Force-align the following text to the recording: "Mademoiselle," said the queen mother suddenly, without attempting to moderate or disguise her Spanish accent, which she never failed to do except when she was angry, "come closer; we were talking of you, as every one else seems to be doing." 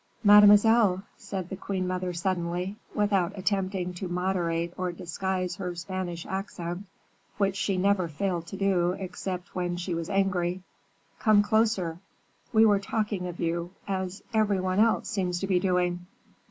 "Mademoiselle," 0.23 1.03
said 1.15 1.47
the 1.49 1.55
queen 1.55 1.85
mother 1.85 2.11
suddenly, 2.11 2.75
without 2.95 3.37
attempting 3.37 3.93
to 3.93 4.07
moderate 4.07 4.73
or 4.75 4.91
disguise 4.91 5.57
her 5.57 5.75
Spanish 5.75 6.25
accent, 6.25 6.87
which 7.37 7.55
she 7.55 7.77
never 7.77 8.07
failed 8.07 8.47
to 8.47 8.57
do 8.57 8.93
except 8.97 9.53
when 9.53 9.77
she 9.77 9.93
was 9.93 10.09
angry, 10.09 10.63
"come 11.19 11.43
closer; 11.43 11.99
we 12.51 12.65
were 12.65 12.79
talking 12.79 13.27
of 13.27 13.39
you, 13.39 13.69
as 13.87 14.23
every 14.33 14.59
one 14.59 14.79
else 14.79 15.07
seems 15.07 15.39
to 15.39 15.45
be 15.45 15.59
doing." 15.59 16.03